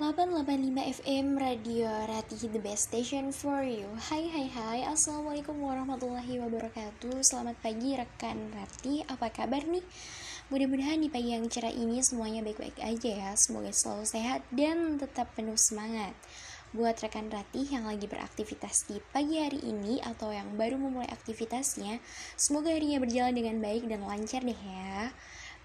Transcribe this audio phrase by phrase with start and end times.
[0.00, 3.84] 8885 FM Radio Ratih The Best Station for you.
[4.08, 4.80] Hai hai hai.
[4.88, 7.20] Assalamualaikum warahmatullahi wabarakatuh.
[7.20, 9.84] Selamat pagi rekan Ratih Apa kabar nih?
[10.48, 13.30] Mudah-mudahan di pagi yang cerah ini semuanya baik-baik aja ya.
[13.36, 16.16] Semoga selalu sehat dan tetap penuh semangat.
[16.72, 21.98] Buat rekan Ratih yang lagi beraktivitas di pagi hari ini Atau yang baru memulai aktivitasnya
[22.38, 25.12] Semoga harinya berjalan dengan baik dan lancar deh ya.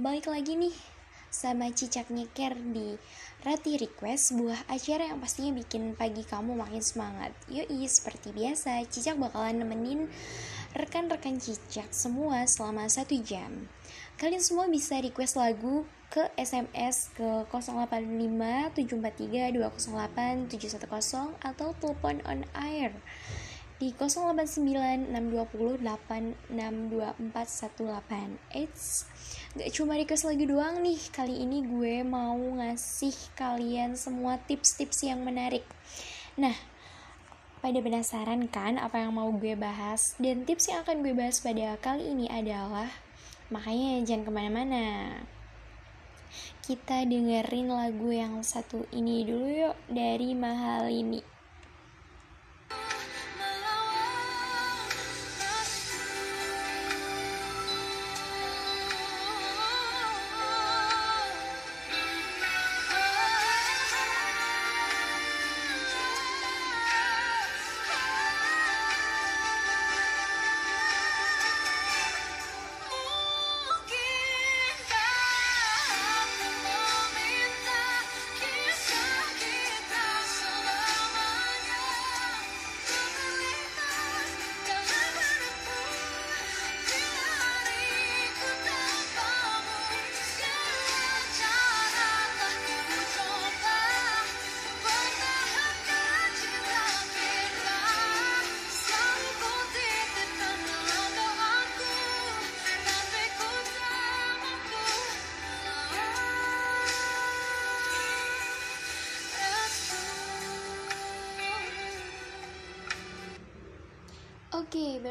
[0.00, 1.01] Balik lagi nih
[1.32, 3.00] sama Cicak Nyeker di
[3.40, 7.32] Rati Request, sebuah acara yang pastinya bikin pagi kamu makin semangat.
[7.48, 10.12] Yoi, seperti biasa, Cicak bakalan nemenin
[10.76, 13.66] rekan-rekan Cicak semua selama satu jam.
[14.20, 17.88] Kalian semua bisa request lagu ke SMS ke 085
[18.76, 22.92] 743 208 710 atau telepon on air
[23.82, 27.02] di 089 620 862
[28.54, 29.10] Eits,
[29.58, 31.02] gak cuma request lagi doang nih.
[31.10, 35.66] Kali ini gue mau ngasih kalian semua tips-tips yang menarik.
[36.38, 36.54] Nah,
[37.58, 40.14] pada penasaran kan apa yang mau gue bahas?
[40.22, 42.86] Dan tips yang akan gue bahas pada kali ini adalah
[43.52, 44.86] Makanya jangan ke mana-mana.
[46.64, 50.88] Kita dengerin lagu yang satu ini dulu yuk Dari Mahal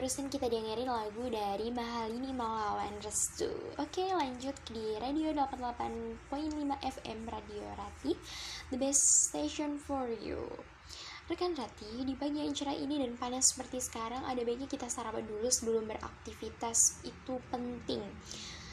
[0.01, 3.53] barusan kita dengerin lagu dari Mahalini Maulawan Restu.
[3.77, 6.25] Oke, lanjut di Radio 88.5
[6.81, 8.17] FM Radio Rati,
[8.73, 10.41] the best station for you.
[11.29, 15.21] Rekan Rati, di pagi yang cerah ini dan panas seperti sekarang, ada baiknya kita sarapan
[15.21, 17.05] dulu sebelum beraktivitas.
[17.05, 18.01] Itu penting.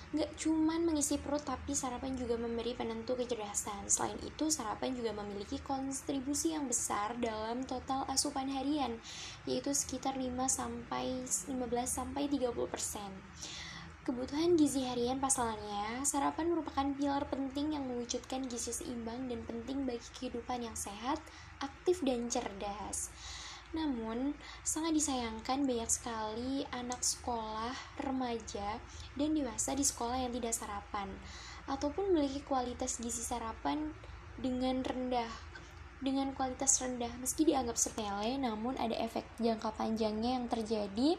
[0.09, 3.93] Gak cuman mengisi perut, tapi sarapan juga memberi penentu kecerdasan.
[3.93, 8.97] Selain itu, sarapan juga memiliki kontribusi yang besar dalam total asupan harian,
[9.45, 11.53] yaitu sekitar 5 sampai 15
[11.85, 13.13] sampai 30 persen.
[14.09, 20.09] Kebutuhan gizi harian pasalnya, sarapan merupakan pilar penting yang mewujudkan gizi seimbang dan penting bagi
[20.17, 21.21] kehidupan yang sehat,
[21.61, 23.13] aktif, dan cerdas.
[23.77, 24.33] Namun,
[24.65, 28.81] sangat disayangkan banyak sekali anak sekolah, remaja,
[29.15, 31.09] dan dewasa di sekolah yang tidak sarapan
[31.69, 33.93] ataupun memiliki kualitas gizi sarapan
[34.41, 35.29] dengan rendah
[35.99, 37.11] dengan kualitas rendah.
[37.19, 41.19] Meski dianggap sepele namun ada efek jangka panjangnya yang terjadi.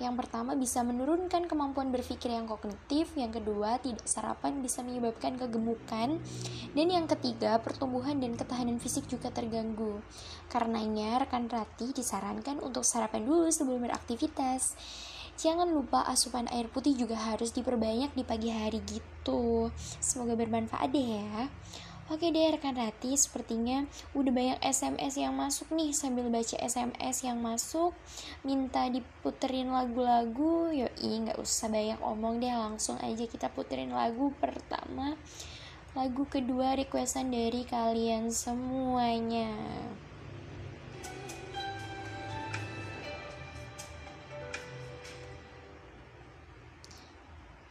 [0.00, 3.12] Yang pertama bisa menurunkan kemampuan berpikir yang kognitif.
[3.16, 6.20] Yang kedua tidak sarapan bisa menyebabkan kegemukan.
[6.76, 10.00] Dan yang ketiga pertumbuhan dan ketahanan fisik juga terganggu.
[10.52, 14.76] Karenanya rekan rati disarankan untuk sarapan dulu sebelum beraktivitas.
[15.38, 19.70] Jangan lupa asupan air putih juga harus diperbanyak di pagi hari gitu.
[20.02, 21.46] Semoga bermanfaat deh ya.
[22.08, 23.84] Oke deh rekan Rati, sepertinya
[24.16, 25.92] udah banyak SMS yang masuk nih.
[25.92, 27.92] Sambil baca SMS yang masuk
[28.48, 30.72] Minta diputerin lagu-lagu.
[30.72, 35.20] Yoi, gak usah banyak omong deh Langsung aja kita puterin lagu pertama.
[35.92, 39.52] Lagu kedua requestan dari kalian semuanya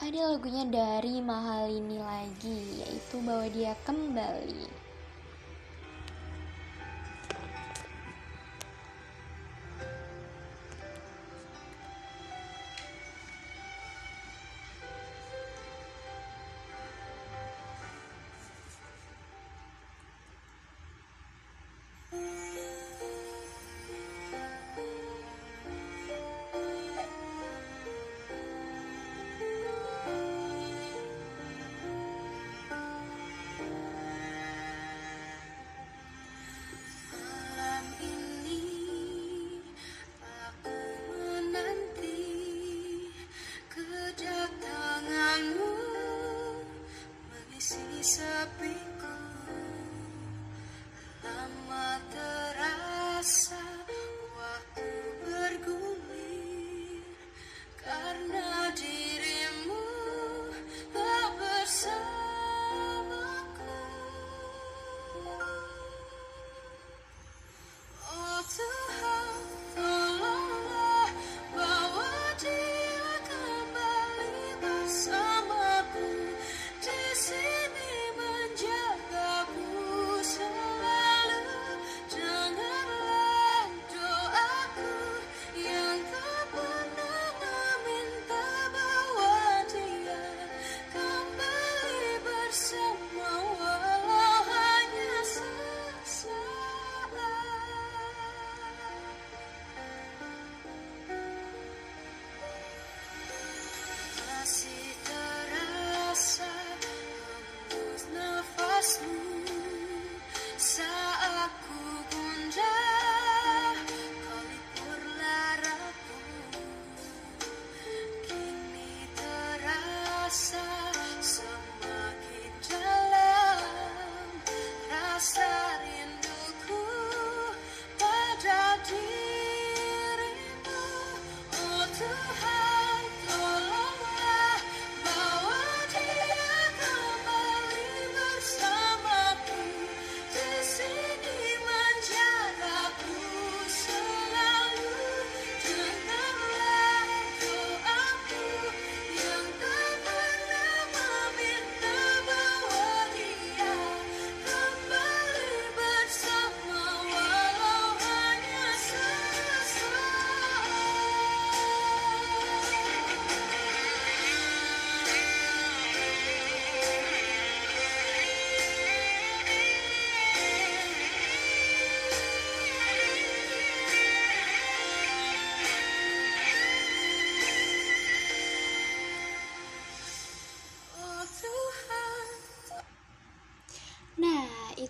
[0.08, 4.87] ada lagunya dari mahal ini lagi yaitu bawa dia kembali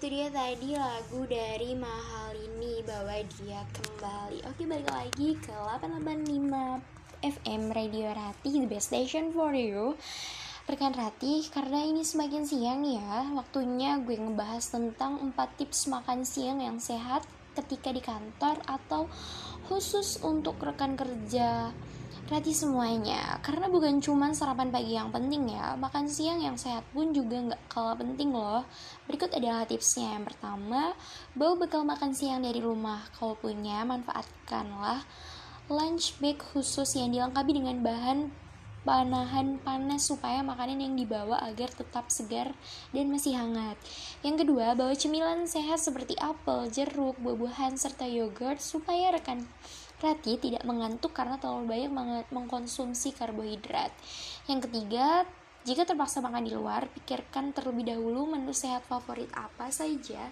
[0.06, 4.46] dia tadi lagu dari Mahal ini Bawa Dia Kembali.
[4.46, 9.98] Oke balik lagi ke 885 FM Radio Rati The best station for you.
[10.70, 16.62] Rekan Rati, karena ini semakin siang ya Waktunya gue ngebahas tentang 4 tips makan siang
[16.62, 17.26] yang sehat
[17.58, 19.10] ketika di kantor Atau
[19.66, 21.74] khusus untuk rekan kerja
[22.28, 27.16] Rati semuanya, karena bukan cuma sarapan pagi yang penting ya, makan siang yang sehat pun
[27.16, 28.68] juga nggak kalah penting loh.
[29.08, 30.20] Berikut adalah tipsnya.
[30.20, 30.92] Yang pertama,
[31.40, 33.08] bawa bekal makan siang dari rumah.
[33.16, 35.08] Kalau punya, manfaatkanlah
[35.72, 38.28] lunch bag khusus yang dilengkapi dengan bahan
[38.84, 42.52] panahan panas supaya makanan yang dibawa agar tetap segar
[42.92, 43.80] dan masih hangat.
[44.20, 49.48] Yang kedua, bawa cemilan sehat seperti apel, jeruk, buah-buahan, serta yogurt supaya rekan
[49.98, 53.90] Rati tidak mengantuk karena terlalu banyak mengkonsumsi karbohidrat.
[54.46, 55.26] Yang ketiga,
[55.68, 60.32] jika terpaksa makan di luar, pikirkan terlebih dahulu menu sehat favorit apa saja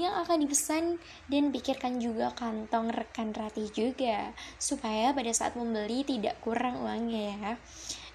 [0.00, 0.96] yang akan dipesan
[1.28, 7.52] dan pikirkan juga kantong rekan Rati juga supaya pada saat membeli tidak kurang uangnya ya.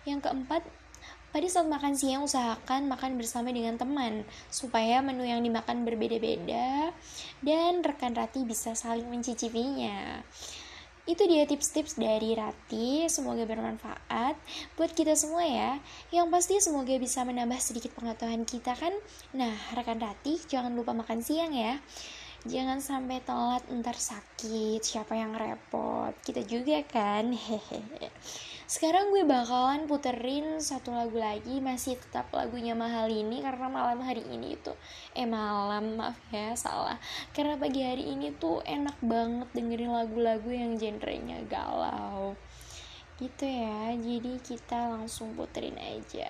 [0.10, 0.66] Yang keempat,
[1.30, 6.90] pada saat makan siang usahakan makan bersama dengan teman supaya menu yang dimakan berbeda-beda
[7.46, 10.26] dan rekan Rati bisa saling mencicipinya
[11.06, 13.06] itu dia tips-tips dari Rati.
[13.06, 14.36] Semoga bermanfaat
[14.74, 15.78] buat kita semua ya.
[16.10, 18.94] Yang pasti semoga bisa menambah sedikit pengetahuan kita kan.
[19.38, 21.78] Nah rekan Rati jangan lupa makan siang ya
[22.46, 26.14] jangan sampai telat ntar sakit siapa yang repot.
[26.22, 28.10] Kita juga kan hehehe.
[28.66, 34.26] Sekarang gue bakalan puterin satu lagu lagi masih tetap lagunya mahal ini karena malam hari
[34.26, 34.74] ini itu
[35.14, 36.98] eh malam maaf ya salah.
[37.34, 42.34] Karena pagi hari ini tuh enak banget dengerin lagu-lagu yang genrenya galau.
[43.18, 46.30] Gitu ya jadi kita langsung puterin aja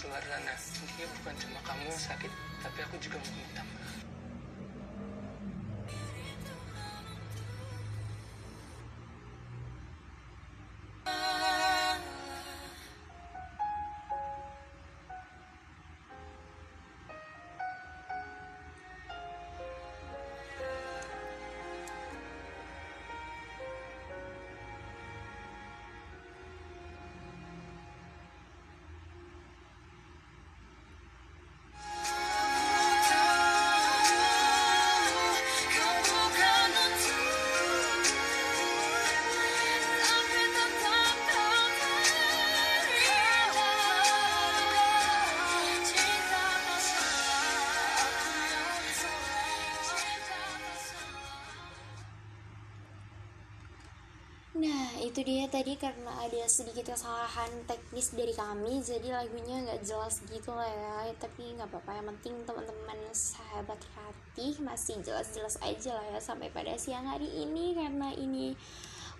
[0.00, 0.56] Di luar sana,
[0.96, 2.32] ini bukan cuma kamu sakit,
[2.64, 3.44] tapi aku juga mau
[55.50, 61.10] tadi karena ada sedikit kesalahan teknis dari kami, jadi lagunya nggak jelas gitu lah ya.
[61.18, 66.78] Tapi nggak apa-apa, yang penting teman-teman sahabat Ratih masih jelas-jelas aja lah ya sampai pada
[66.78, 68.54] siang hari ini karena ini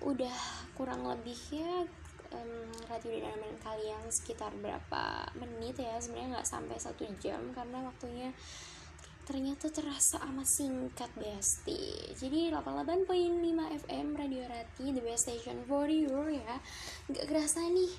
[0.01, 0.39] udah
[0.79, 1.85] kurang lebih ya
[2.33, 8.31] um, nemenin kalian sekitar berapa menit ya sebenarnya nggak sampai satu jam karena waktunya
[9.31, 12.11] ternyata terasa amat singkat Besti.
[12.19, 16.59] Jadi 88.5 FM Radio Rati the best station for you ya.
[17.07, 17.95] Nggak kerasa nih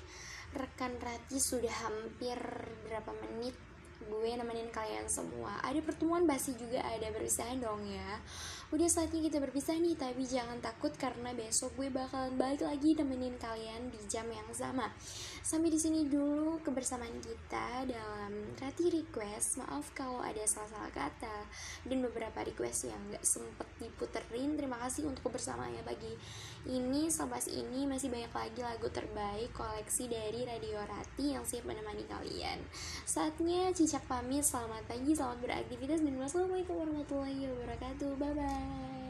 [0.52, 2.36] rekan Rati sudah hampir
[2.84, 3.56] berapa menit
[4.04, 5.56] gue nemenin kalian semua.
[5.64, 8.20] Ada pertemuan basi juga ada berpisah dong ya
[8.72, 13.36] udah saatnya kita berpisah nih tapi jangan takut karena besok gue bakalan balik lagi nemenin
[13.36, 14.88] kalian di jam yang sama
[15.42, 19.58] Sampai di sini dulu kebersamaan kita dalam Rati Request.
[19.58, 21.50] Maaf kalau ada salah-salah kata
[21.82, 24.54] dan beberapa request yang gak sempet diputerin.
[24.54, 26.14] Terima kasih untuk kebersamaannya pagi
[26.70, 27.10] ini.
[27.10, 32.62] Selepas ini masih banyak lagi lagu terbaik koleksi dari Radio Rati yang siap menemani kalian.
[33.02, 34.46] Saatnya Cicak pamit.
[34.46, 38.14] Selamat pagi, selamat beraktivitas dan wassalamualaikum warahmatullahi wabarakatuh.
[38.14, 38.30] Bye
[38.62, 39.01] bye.